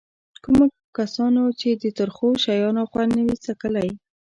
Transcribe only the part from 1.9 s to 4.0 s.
ترخو شیانو خوند نه وي څکلی.